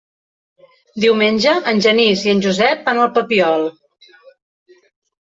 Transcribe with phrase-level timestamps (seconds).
[1.03, 3.71] Diumenge en Genís i en Josep van al Papiol.